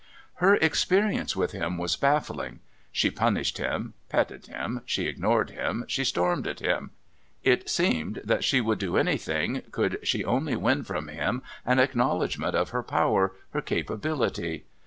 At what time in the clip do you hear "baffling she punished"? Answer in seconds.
1.95-3.59